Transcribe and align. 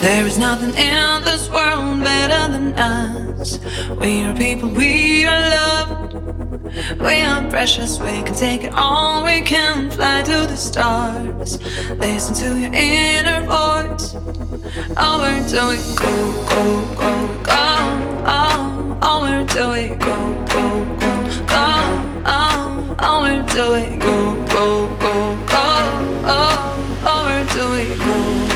There 0.00 0.26
is 0.26 0.38
nothing 0.38 0.74
in 0.74 1.24
this 1.24 1.48
world 1.48 2.00
better 2.02 2.52
than 2.52 2.74
us. 2.74 3.58
We 3.96 4.24
are 4.24 4.34
people, 4.36 4.68
we 4.68 5.24
are 5.24 5.40
love. 5.50 7.00
We 7.00 7.22
are 7.22 7.48
precious, 7.48 7.98
we 7.98 8.22
can 8.22 8.34
take 8.34 8.64
it 8.64 8.72
all, 8.74 9.24
we 9.24 9.40
can 9.40 9.90
fly 9.90 10.22
to 10.22 10.46
the 10.46 10.56
stars. 10.56 11.58
Listen 11.90 12.34
to 12.34 12.60
your 12.60 12.72
inner 12.74 13.40
voice. 13.46 14.14
Oh, 14.96 15.18
where 15.20 15.42
do 15.48 15.68
we 15.68 15.78
go, 15.96 16.12
go, 16.50 16.94
go, 16.94 17.42
go? 17.42 17.54
Oh, 18.26 18.98
oh 19.02 19.20
where 19.22 19.44
do 19.46 19.70
we 19.70 19.96
go, 19.96 20.16
go, 20.52 20.84
go, 21.00 21.12
go? 21.46 21.66
Oh, 22.26 22.96
oh 22.98 23.22
where 23.22 23.42
do 23.54 23.64
we 23.72 23.96
go, 23.96 24.44
go, 24.46 24.86
go, 24.96 25.36
go. 25.46 25.64
Oh, 26.28 27.02
all 27.06 27.24
we're 27.24 27.46
doing, 27.54 27.98
go? 27.98 28.55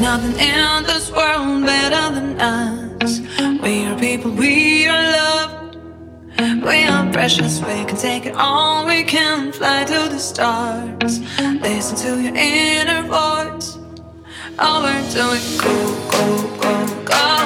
Oh, 0.00 1.60
better 1.64 2.14
than 2.14 2.40
us. 2.40 3.20
we 3.62 3.84
are 3.86 3.98
people. 3.98 4.30
We 4.30 4.86
are 4.86 5.02
love. 5.02 5.74
We 6.62 6.84
are 6.84 7.12
precious. 7.12 7.60
We 7.60 7.84
can 7.84 7.96
take 7.96 8.26
it 8.26 8.34
all. 8.36 8.86
We 8.86 9.02
can 9.02 9.50
fly 9.50 9.84
to 9.84 10.08
the 10.08 10.18
stars. 10.18 11.20
Listen 11.40 11.96
to 11.96 12.22
your 12.22 12.34
inner 12.36 13.02
voice. 13.02 13.76
Oh, 14.60 14.82
where 14.84 15.02
do 15.10 15.30
we 15.32 15.58
go, 15.58 15.74
go, 16.12 16.60
go, 16.60 17.04
go? 17.04 17.37